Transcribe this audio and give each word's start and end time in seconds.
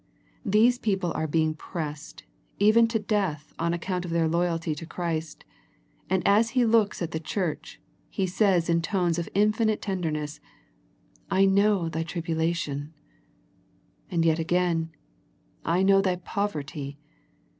These 0.43 0.79
people 0.79 1.13
were 1.15 1.27
being 1.27 1.53
pressed 1.53 2.23
even 2.57 2.87
to 2.87 2.97
death 2.97 3.53
on 3.59 3.71
account 3.71 4.03
of 4.03 4.09
their 4.09 4.27
loyalty 4.27 4.73
to 4.73 4.85
Christ, 4.87 5.45
and 6.09 6.27
as 6.27 6.49
He 6.57 6.65
looks 6.65 7.03
at 7.03 7.11
the 7.11 7.19
church, 7.19 7.79
He 8.09 8.25
says 8.25 8.67
in 8.67 8.81
tones 8.81 9.19
of 9.19 9.29
infinite 9.35 9.79
tenderness," 9.79 10.39
I 11.39 11.45
know 11.45 11.87
thy 11.87 12.01
trib 12.01 12.25
ulation." 12.25 12.93
And 14.09 14.25
yet 14.25 14.39
again," 14.39 14.89
I 15.77 15.83
know 15.83 16.01
thy 16.01 16.15
poverty." 16.15 16.97